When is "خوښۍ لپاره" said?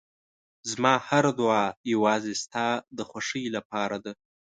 3.09-3.97